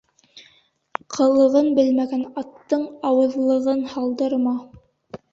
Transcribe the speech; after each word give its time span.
Ҡылығын 1.17 1.67
белмәгән 1.79 2.23
аттың 2.41 2.85
ауыҙлығын 3.09 3.83
һалдырма. 3.93 4.55